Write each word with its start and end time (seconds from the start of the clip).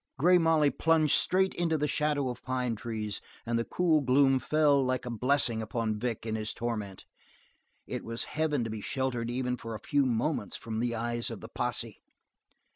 Grey 0.17 0.39
Molly 0.39 0.71
plunged 0.71 1.13
straight 1.13 1.53
into 1.53 1.77
the 1.77 1.87
shadow 1.87 2.27
of 2.29 2.41
pine 2.41 2.75
trees, 2.75 3.21
and 3.45 3.59
the 3.59 3.63
cool 3.63 4.01
gloom 4.01 4.39
fell 4.39 4.83
like 4.83 5.05
a 5.05 5.11
blessing 5.11 5.61
upon 5.61 5.99
Vic 5.99 6.25
in 6.25 6.33
his 6.33 6.55
torment; 6.55 7.05
it 7.85 8.03
was 8.03 8.23
heaven 8.23 8.63
to 8.63 8.71
be 8.71 8.81
sheltered 8.81 9.29
even 9.29 9.57
for 9.57 9.75
a 9.75 9.79
few 9.87 10.07
moments 10.07 10.55
from 10.55 10.79
the 10.79 10.95
eyes 10.95 11.29
of 11.29 11.39
the 11.39 11.49
posse. 11.49 12.01